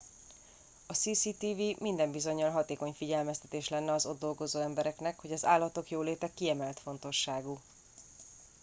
a 0.87 0.93
cctv 0.93 1.77
minden 1.81 2.11
bizonyal 2.11 2.49
hatékony 2.51 2.93
figyelmeztetés 2.93 3.67
lenne 3.69 3.91
az 3.93 4.05
ott 4.05 4.19
dolgozó 4.19 4.59
embereknek 4.59 5.19
hogy 5.19 5.31
az 5.31 5.45
állatok 5.45 5.89
jóléte 5.89 6.33
kiemelt 6.33 6.79
fontosságú 6.79 7.59